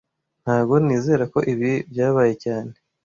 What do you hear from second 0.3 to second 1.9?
Ntago nizera ko ibi